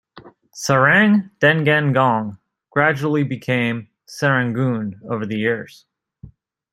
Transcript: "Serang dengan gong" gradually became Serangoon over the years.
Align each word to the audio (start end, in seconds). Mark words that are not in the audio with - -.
"Serang 0.55 1.29
dengan 1.39 1.93
gong" 1.93 2.39
gradually 2.71 3.21
became 3.21 3.87
Serangoon 4.07 4.99
over 5.07 5.27
the 5.27 5.37
years. 5.37 5.85